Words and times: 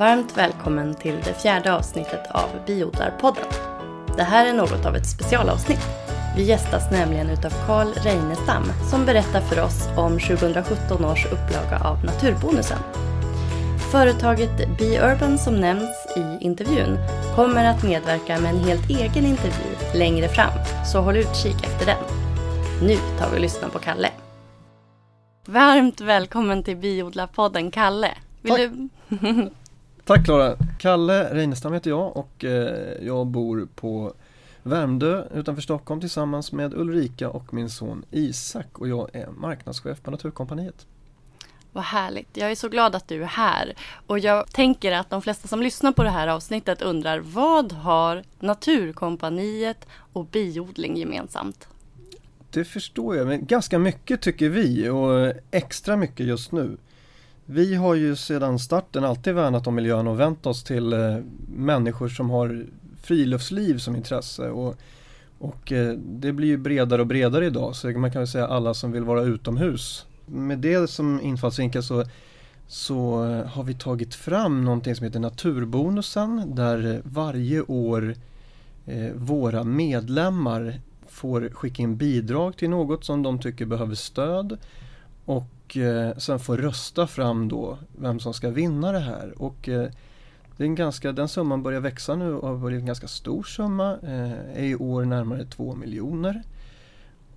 Varmt 0.00 0.36
välkommen 0.36 0.94
till 0.94 1.16
det 1.24 1.42
fjärde 1.42 1.74
avsnittet 1.74 2.30
av 2.30 2.48
Biodlarpodden. 2.66 3.44
Det 4.16 4.22
här 4.22 4.46
är 4.46 4.52
något 4.52 4.86
av 4.86 4.96
ett 4.96 5.06
specialavsnitt. 5.06 5.80
Vi 6.36 6.42
gästas 6.42 6.90
nämligen 6.90 7.30
utav 7.30 7.50
Karl 7.66 7.88
Reinestam 7.88 8.62
som 8.90 9.06
berättar 9.06 9.40
för 9.40 9.62
oss 9.62 9.88
om 9.96 10.18
2017 10.18 11.04
års 11.04 11.26
upplaga 11.26 11.84
av 11.84 12.04
Naturbonusen. 12.04 12.78
Företaget 13.92 14.78
BeUrban 14.78 15.38
som 15.38 15.60
nämns 15.60 16.06
i 16.16 16.44
intervjun 16.44 16.98
kommer 17.36 17.64
att 17.64 17.84
medverka 17.84 18.40
med 18.40 18.54
en 18.54 18.64
helt 18.64 18.90
egen 18.90 19.26
intervju 19.26 19.76
längre 19.94 20.28
fram, 20.28 20.52
så 20.92 21.00
håll 21.00 21.16
utkik 21.16 21.64
efter 21.64 21.86
den. 21.86 22.02
Nu 22.82 22.96
tar 23.18 23.30
vi 23.30 23.36
och 23.36 23.40
lyssnar 23.40 23.68
på 23.68 23.78
Kalle. 23.78 24.10
Varmt 25.46 26.00
välkommen 26.00 26.62
till 26.62 26.76
Biodlarpodden 26.76 27.70
Kalle. 27.70 28.10
Vill 28.42 28.52
Tack. 28.52 28.70
du... 29.08 29.50
Tack 30.10 30.24
Klara! 30.24 30.56
Kalle 30.78 31.34
Reinestam 31.34 31.72
heter 31.72 31.90
jag 31.90 32.16
och 32.16 32.44
eh, 32.44 33.06
jag 33.06 33.26
bor 33.26 33.68
på 33.74 34.12
Värmdö 34.62 35.24
utanför 35.34 35.62
Stockholm 35.62 36.00
tillsammans 36.00 36.52
med 36.52 36.74
Ulrika 36.74 37.30
och 37.30 37.54
min 37.54 37.70
son 37.70 38.04
Isak 38.10 38.78
och 38.78 38.88
jag 38.88 39.10
är 39.12 39.26
marknadschef 39.26 40.02
på 40.02 40.10
Naturkompaniet. 40.10 40.86
Vad 41.72 41.84
härligt. 41.84 42.36
Jag 42.36 42.50
är 42.50 42.54
så 42.54 42.68
glad 42.68 42.94
att 42.94 43.08
du 43.08 43.22
är 43.22 43.26
här. 43.26 43.74
Och 44.06 44.18
jag 44.18 44.52
tänker 44.52 44.92
att 44.92 45.10
de 45.10 45.22
flesta 45.22 45.48
som 45.48 45.62
lyssnar 45.62 45.92
på 45.92 46.02
det 46.02 46.10
här 46.10 46.28
avsnittet 46.28 46.82
undrar 46.82 47.18
vad 47.18 47.72
har 47.72 48.22
Naturkompaniet 48.40 49.86
och 50.12 50.26
biodling 50.26 50.96
gemensamt? 50.96 51.68
Det 52.50 52.64
förstår 52.64 53.16
jag, 53.16 53.26
men 53.26 53.46
ganska 53.46 53.78
mycket 53.78 54.22
tycker 54.22 54.48
vi 54.48 54.88
och 54.88 55.32
extra 55.50 55.96
mycket 55.96 56.26
just 56.26 56.52
nu. 56.52 56.76
Vi 57.52 57.74
har 57.74 57.94
ju 57.94 58.16
sedan 58.16 58.58
starten 58.58 59.04
alltid 59.04 59.34
värnat 59.34 59.66
om 59.66 59.74
miljön 59.74 60.08
och 60.08 60.20
vänt 60.20 60.46
oss 60.46 60.64
till 60.64 60.92
eh, 60.92 61.16
människor 61.48 62.08
som 62.08 62.30
har 62.30 62.66
friluftsliv 63.02 63.78
som 63.78 63.96
intresse. 63.96 64.50
Och, 64.50 64.76
och 65.38 65.72
eh, 65.72 65.92
det 65.92 66.32
blir 66.32 66.48
ju 66.48 66.56
bredare 66.56 67.00
och 67.00 67.06
bredare 67.06 67.46
idag 67.46 67.76
så 67.76 67.88
man 67.88 68.12
kan 68.12 68.20
väl 68.20 68.28
säga 68.28 68.46
alla 68.46 68.74
som 68.74 68.92
vill 68.92 69.04
vara 69.04 69.22
utomhus. 69.22 70.06
Med 70.26 70.58
det 70.58 70.90
som 70.90 71.20
infallsvinkel 71.20 71.82
så, 71.82 72.04
så 72.66 73.24
eh, 73.24 73.46
har 73.46 73.62
vi 73.62 73.74
tagit 73.74 74.14
fram 74.14 74.64
någonting 74.64 74.94
som 74.94 75.04
heter 75.04 75.20
Naturbonusen 75.20 76.54
där 76.54 76.94
eh, 76.94 77.00
varje 77.04 77.62
år 77.62 78.14
eh, 78.86 79.12
våra 79.14 79.64
medlemmar 79.64 80.80
får 81.08 81.48
skicka 81.48 81.82
in 81.82 81.96
bidrag 81.96 82.56
till 82.56 82.70
något 82.70 83.04
som 83.04 83.22
de 83.22 83.38
tycker 83.38 83.66
behöver 83.66 83.94
stöd 83.94 84.58
och 85.24 85.46
eh, 85.76 86.16
sen 86.16 86.38
får 86.38 86.56
rösta 86.56 87.06
fram 87.06 87.48
då 87.48 87.78
vem 87.98 88.20
som 88.20 88.34
ska 88.34 88.50
vinna 88.50 88.92
det 88.92 88.98
här. 88.98 89.42
Och 89.42 89.68
eh, 89.68 89.90
det 90.56 90.64
är 90.64 90.66
en 90.66 90.74
ganska, 90.74 91.12
den 91.12 91.28
summan 91.28 91.62
börjar 91.62 91.80
växa 91.80 92.16
nu 92.16 92.34
och 92.34 92.48
har 92.48 92.56
blivit 92.56 92.80
en 92.80 92.86
ganska 92.86 93.08
stor 93.08 93.42
summa. 93.42 93.98
Eh, 94.02 94.32
är 94.32 94.64
i 94.64 94.76
år 94.76 95.04
närmare 95.04 95.44
2 95.44 95.74
miljoner. 95.74 96.42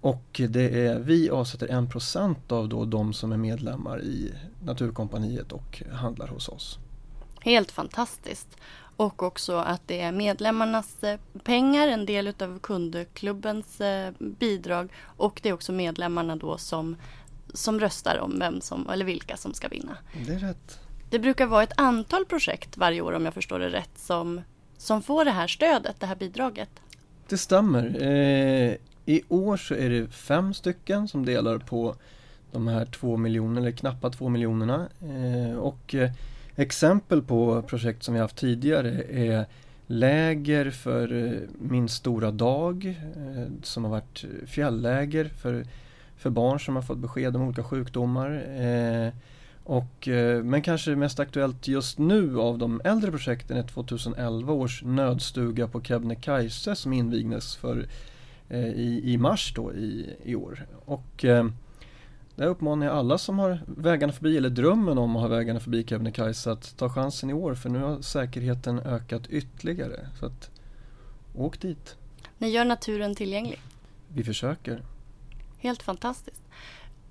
Och 0.02 0.42
det 0.50 0.86
är, 0.86 1.00
vi 1.00 1.30
avsätter 1.30 1.68
1% 1.68 2.36
av 2.48 2.70
då 2.70 2.86
de 2.86 3.14
som 3.14 3.32
är 3.32 3.38
medlemmar 3.38 4.02
i 4.02 4.34
Naturkompaniet 4.64 5.52
och 5.52 5.84
handlar 5.92 6.28
hos 6.28 6.50
oss. 6.50 6.80
Helt 7.42 7.72
fantastiskt. 7.72 8.58
Och 8.96 9.24
också 9.24 9.56
att 9.56 9.82
det 9.86 10.02
är 10.02 10.12
medlemmarnas 10.12 11.04
eh, 11.04 11.20
pengar, 11.44 11.88
en 11.88 12.06
del 12.06 12.28
utav 12.28 12.60
kundklubbens 12.60 13.82
eh, 13.82 14.14
bidrag 14.20 14.92
och 15.02 15.40
det 15.44 15.50
är 15.50 15.54
också 15.54 15.72
medlemmarna 15.72 16.36
då 16.36 16.58
som, 16.58 16.96
som 17.54 17.80
röstar 17.80 18.18
om 18.18 18.40
vem 18.40 18.62
som, 18.62 18.90
eller 18.90 19.06
vilka 19.06 19.38
som 19.38 19.54
ska 19.54 19.68
vinna. 19.68 19.98
Det 20.28 20.34
är 20.34 20.40
rätt. 20.40 20.80
Det 21.10 21.20
brukar 21.20 21.46
vara 21.46 21.64
ett 21.64 21.74
antal 21.78 22.26
projekt 22.26 22.78
varje 22.78 23.02
år 23.02 23.14
om 23.14 23.26
jag 23.26 23.34
förstår 23.34 23.60
det 23.60 23.70
rätt 23.70 23.98
som, 23.98 24.42
som 24.78 25.02
får 25.02 25.26
det 25.26 25.32
här 25.32 25.48
stödet, 25.48 25.96
det 26.00 26.06
här 26.06 26.16
bidraget. 26.16 26.70
Det 27.28 27.38
stämmer. 27.38 28.02
Eh, 28.02 28.76
I 29.06 29.22
år 29.30 29.58
så 29.58 29.76
är 29.76 29.90
det 29.90 30.08
fem 30.08 30.54
stycken 30.54 31.08
som 31.08 31.26
delar 31.26 31.58
på 31.58 31.96
de 32.52 32.68
här 32.68 32.86
två 32.86 33.18
miljonerna, 33.18 33.60
eller 33.60 33.72
knappa 33.78 34.10
två 34.10 34.30
miljonerna. 34.30 34.88
Eh, 35.02 35.58
och 35.58 35.96
eh, 35.96 36.12
exempel 36.56 37.22
på 37.22 37.62
projekt 37.62 38.04
som 38.04 38.14
vi 38.14 38.20
haft 38.20 38.38
tidigare 38.38 39.04
är 39.10 39.46
läger 39.88 40.72
för 40.72 41.26
eh, 41.26 41.40
Min 41.60 41.90
stora 41.90 42.32
dag 42.32 42.86
eh, 42.86 43.48
som 43.64 43.84
har 43.84 43.92
varit 43.92 44.26
fjällläger 44.46 45.26
för, 45.26 45.66
för 46.24 46.30
barn 46.30 46.60
som 46.60 46.76
har 46.76 46.84
fått 46.84 46.98
besked 46.98 47.36
om 47.36 47.42
olika 47.42 47.64
sjukdomar. 47.64 48.32
Eh, 48.62 49.14
och, 49.64 50.08
eh, 50.08 50.44
men 50.44 50.62
kanske 50.62 50.96
mest 50.96 51.20
aktuellt 51.20 51.68
just 51.68 51.98
nu 51.98 52.40
av 52.40 52.58
de 52.58 52.82
äldre 52.84 53.12
projekten 53.12 53.58
är 53.58 53.64
2011 53.64 54.54
års 54.54 54.84
nödstuga 54.84 55.68
på 55.68 55.82
Kebnekaise 55.82 56.76
som 56.76 56.94
invigdes 56.94 57.56
för, 57.56 57.88
eh, 58.50 58.68
i, 58.68 59.02
i 59.14 59.18
mars 59.18 59.54
då 59.56 59.74
i, 59.74 60.16
i 60.24 60.36
år. 60.36 60.66
Och 60.86 61.26
där 62.36 62.48
uppmanar 62.48 62.86
jag 62.86 62.96
alla 62.96 63.18
som 63.18 63.40
har 63.40 63.60
vägarna 63.66 64.14
förbi 64.14 64.38
eller 64.38 64.50
drömmen 64.50 64.98
om 64.98 65.16
att 65.16 65.22
ha 65.22 65.30
vägarna 65.30 65.60
förbi 65.60 65.84
Kebnekaise 65.84 66.52
att 66.52 66.78
ta 66.78 66.90
chansen 66.90 67.30
i 67.30 67.34
år 67.34 67.56
för 67.56 67.70
nu 67.70 67.80
har 67.80 68.02
säkerheten 68.02 68.80
ökat 68.80 69.28
ytterligare. 69.28 70.08
Så 70.20 70.26
att 70.26 70.52
åk 71.36 71.62
dit. 71.62 71.96
Ni 72.38 72.50
gör 72.50 72.66
naturen 72.66 73.16
tillgänglig. 73.16 73.60
Vi 74.08 74.24
försöker. 74.24 74.82
Helt 75.64 75.84
fantastiskt. 75.84 76.42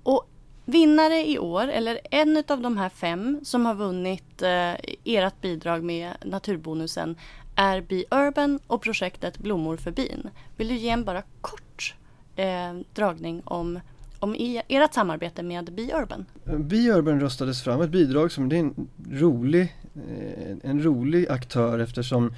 Och 0.03 0.29
vinnare 0.65 1.29
i 1.29 1.39
år, 1.39 1.67
eller 1.67 1.99
en 2.11 2.43
av 2.47 2.61
de 2.61 2.77
här 2.77 2.89
fem 2.89 3.39
som 3.43 3.65
har 3.65 3.75
vunnit 3.75 4.41
eh, 4.41 4.73
ert 5.03 5.41
bidrag 5.41 5.83
med 5.83 6.13
Naturbonusen 6.25 7.15
är 7.55 7.81
Be 7.81 8.03
Urban 8.11 8.59
och 8.67 8.81
projektet 8.81 9.37
Blommor 9.37 9.77
för 9.77 9.91
bin. 9.91 10.29
Vill 10.57 10.67
du 10.67 10.75
ge 10.75 10.89
en 10.89 11.03
bara 11.03 11.23
kort 11.41 11.95
eh, 12.35 12.73
dragning 12.93 13.41
om, 13.45 13.79
om 14.19 14.35
e, 14.35 14.61
ert 14.67 14.93
samarbete 14.93 15.43
med 15.43 15.73
Be 15.73 15.81
Urban? 15.81 16.25
Biurban 16.43 17.19
röstades 17.19 17.63
fram 17.63 17.81
ett 17.81 17.89
bidrag 17.89 18.31
som 18.31 18.49
det 18.49 18.55
är 18.55 18.59
en 18.59 18.87
rolig, 19.11 19.75
eh, 19.95 20.57
en 20.63 20.83
rolig 20.83 21.29
aktör 21.29 21.79
eftersom 21.79 22.33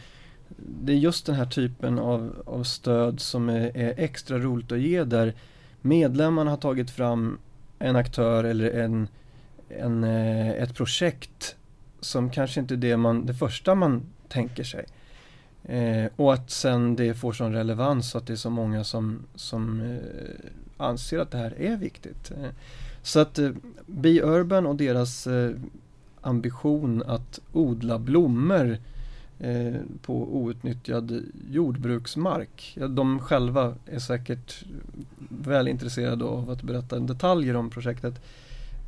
det 0.57 0.91
är 0.93 0.97
just 0.97 1.25
den 1.25 1.35
här 1.35 1.45
typen 1.45 1.99
av, 1.99 2.43
av 2.45 2.63
stöd 2.63 3.19
som 3.19 3.49
är, 3.49 3.77
är 3.77 3.93
extra 3.97 4.39
roligt 4.39 4.71
att 4.71 4.79
ge 4.79 5.03
där 5.03 5.33
medlemmarna 5.85 6.49
har 6.49 6.57
tagit 6.57 6.91
fram 6.91 7.37
en 7.79 7.95
aktör 7.95 8.43
eller 8.43 8.71
en, 8.71 9.07
en, 9.69 10.03
eh, 10.03 10.49
ett 10.49 10.75
projekt 10.75 11.55
som 11.99 12.29
kanske 12.29 12.59
inte 12.59 12.73
är 12.73 12.77
det, 12.77 12.97
man, 12.97 13.25
det 13.25 13.33
första 13.33 13.75
man 13.75 14.01
tänker 14.27 14.63
sig. 14.63 14.85
Eh, 15.63 16.11
och 16.15 16.33
att 16.33 16.51
sen 16.51 16.95
det 16.95 17.13
får 17.13 17.33
sån 17.33 17.53
relevans 17.53 18.15
att 18.15 18.27
det 18.27 18.33
är 18.33 18.37
så 18.37 18.49
många 18.49 18.83
som, 18.83 19.19
som 19.35 19.81
eh, 19.81 20.51
anser 20.77 21.19
att 21.19 21.31
det 21.31 21.37
här 21.37 21.61
är 21.61 21.77
viktigt. 21.77 22.31
Eh, 22.31 22.49
så 23.01 23.19
att 23.19 23.39
eh, 23.39 23.49
Be 23.85 24.21
Urban 24.21 24.65
och 24.65 24.75
deras 24.75 25.27
eh, 25.27 25.51
ambition 26.21 27.03
att 27.07 27.39
odla 27.53 27.99
blommor 27.99 28.77
eh, 29.39 29.75
på 30.01 30.13
outnyttjad 30.35 31.23
jordbruksmark. 31.51 32.73
Ja, 32.79 32.87
de 32.87 33.19
själva 33.19 33.75
är 33.85 33.99
säkert 33.99 34.63
väl 35.29 35.67
intresserade 35.67 36.25
av 36.25 36.49
att 36.49 36.61
berätta 36.61 36.99
detaljer 36.99 37.55
om 37.55 37.69
projektet. 37.69 38.21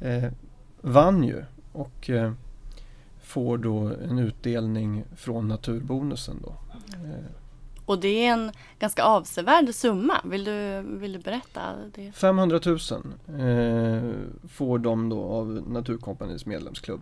Eh, 0.02 0.32
vann 0.82 1.24
ju 1.24 1.44
och 1.72 2.10
eh, 2.10 2.32
får 3.24 3.58
då 3.58 3.92
en 4.10 4.20
utdelning 4.20 5.04
från 5.16 5.48
naturbonusen 5.48 6.36
då. 6.44 6.56
Eh, 6.94 7.26
Och 7.86 8.00
det 8.00 8.08
är 8.26 8.34
en 8.34 8.52
ganska 8.80 9.04
avsevärd 9.04 9.76
summa. 9.76 10.22
Vill 10.26 10.44
du, 10.44 10.82
vill 10.88 11.14
du 11.14 11.20
berätta? 11.20 11.62
Det? 11.96 12.12
500 12.12 12.60
000 12.66 12.78
eh, 13.40 14.12
får 14.50 14.80
de 14.80 15.10
då 15.10 15.24
av 15.24 15.64
Naturkompaniets 15.68 16.46
medlemsklubb. 16.46 17.02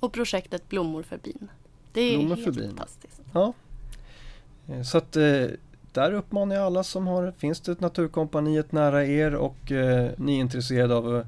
Och 0.00 0.12
projektet 0.12 0.68
Blommor 0.68 1.02
för 1.02 1.18
bin. 1.18 1.48
Det 1.96 2.00
är 2.14 2.18
Blommor 2.18 2.34
helt 2.36 2.44
för 2.44 2.52
bin. 2.52 2.68
fantastiskt. 2.68 3.20
Ja. 3.32 3.52
Eh, 4.68 4.82
Så 4.82 4.98
att 4.98 5.16
eh, 5.16 5.44
där 5.92 6.12
uppmanar 6.12 6.56
jag 6.56 6.64
alla 6.64 6.84
som 6.84 7.06
har, 7.06 7.32
finns 7.38 7.60
det 7.60 7.72
ett 7.72 7.80
Naturkompaniet 7.80 8.72
nära 8.72 9.06
er 9.06 9.34
och 9.34 9.72
eh, 9.72 10.10
ni 10.16 10.36
är 10.36 10.40
intresserade 10.40 10.94
av 10.94 11.16
att 11.16 11.26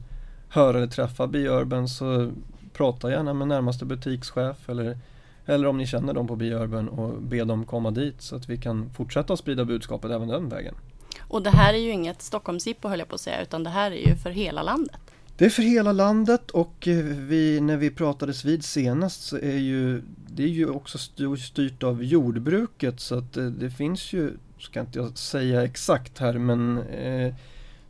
höra 0.48 0.76
eller 0.78 0.86
träffa 0.86 1.26
Biurban 1.26 1.88
så 1.88 2.30
prata 2.72 3.10
gärna 3.10 3.34
med 3.34 3.48
närmaste 3.48 3.84
butikschef 3.84 4.68
eller, 4.68 4.98
eller 5.46 5.68
om 5.68 5.78
ni 5.78 5.86
känner 5.86 6.12
dem 6.14 6.26
på 6.26 6.36
Biurban 6.36 6.88
och 6.88 7.22
be 7.22 7.44
dem 7.44 7.64
komma 7.64 7.90
dit 7.90 8.22
så 8.22 8.36
att 8.36 8.48
vi 8.48 8.56
kan 8.56 8.90
fortsätta 8.96 9.32
att 9.32 9.38
sprida 9.38 9.64
budskapet 9.64 10.10
även 10.10 10.28
den 10.28 10.48
vägen. 10.48 10.74
Och 11.20 11.42
det 11.42 11.50
här 11.50 11.74
är 11.74 11.78
ju 11.78 11.90
inget 11.90 12.22
Stockholmsjippo 12.22 12.88
höll 12.88 12.98
jag 12.98 13.08
på 13.08 13.14
att 13.14 13.20
säga, 13.20 13.42
utan 13.42 13.64
det 13.64 13.70
här 13.70 13.90
är 13.90 14.08
ju 14.08 14.16
för 14.16 14.30
hela 14.30 14.62
landet. 14.62 15.00
Det 15.38 15.44
är 15.44 15.50
för 15.50 15.62
hela 15.62 15.92
landet 15.92 16.50
och 16.50 16.88
eh, 16.88 17.04
vi, 17.04 17.60
när 17.60 17.76
vi 17.76 17.90
pratades 17.90 18.44
vid 18.44 18.64
senast 18.64 19.22
så 19.22 19.36
är 19.36 19.56
ju 19.56 20.02
det 20.26 20.42
är 20.42 20.48
ju 20.48 20.70
också 20.70 20.98
styr- 20.98 21.36
styrt 21.36 21.82
av 21.82 22.04
jordbruket 22.04 23.00
så 23.00 23.18
att 23.18 23.36
eh, 23.36 23.44
det 23.44 23.70
finns 23.70 24.12
ju, 24.12 24.36
ska 24.58 24.80
inte 24.80 24.98
jag 24.98 25.18
säga 25.18 25.64
exakt 25.64 26.18
här 26.18 26.32
men 26.32 26.78
eh, 26.78 27.34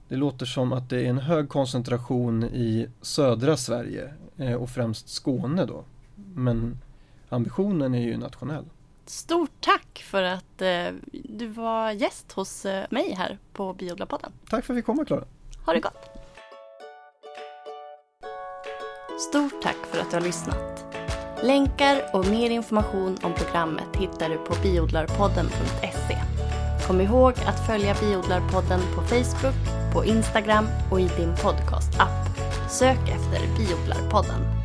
det 0.08 0.16
låter 0.16 0.46
som 0.46 0.72
att 0.72 0.90
det 0.90 1.00
är 1.00 1.10
en 1.10 1.18
hög 1.18 1.48
koncentration 1.48 2.44
i 2.44 2.88
södra 3.02 3.56
Sverige 3.56 4.14
eh, 4.36 4.54
och 4.54 4.70
främst 4.70 5.08
Skåne 5.08 5.64
då. 5.64 5.84
Men 6.34 6.78
ambitionen 7.28 7.94
är 7.94 8.02
ju 8.02 8.16
nationell. 8.16 8.64
Stort 9.06 9.50
tack 9.60 10.04
för 10.06 10.22
att 10.22 10.62
eh, 10.62 10.88
du 11.12 11.46
var 11.46 11.92
gäst 11.92 12.32
hos 12.32 12.66
eh, 12.66 12.86
mig 12.90 13.14
här 13.14 13.38
på 13.52 13.74
Biodlarpodden. 13.74 14.32
Tack 14.50 14.64
för 14.64 14.74
att 14.74 14.78
vi 14.78 14.82
kom 14.82 15.04
Klara. 15.04 15.24
Ha 15.66 15.72
det 15.72 15.80
gott! 15.80 16.17
Stort 19.28 19.62
tack 19.62 19.76
för 19.90 19.98
att 19.98 20.10
du 20.10 20.16
har 20.16 20.24
lyssnat. 20.24 20.84
Länkar 21.42 22.02
och 22.12 22.26
mer 22.26 22.50
information 22.50 23.18
om 23.22 23.34
programmet 23.34 23.96
hittar 23.96 24.28
du 24.28 24.36
på 24.36 24.54
biodlarpodden.se. 24.62 26.18
Kom 26.86 27.00
ihåg 27.00 27.32
att 27.46 27.66
följa 27.66 27.96
Biodlarpodden 28.00 28.80
på 28.94 29.02
Facebook, 29.02 29.92
på 29.94 30.04
Instagram 30.04 30.66
och 30.90 31.00
i 31.00 31.10
din 31.16 31.34
podcastapp. 31.42 32.28
Sök 32.70 33.08
efter 33.08 33.40
Biodlarpodden. 33.56 34.57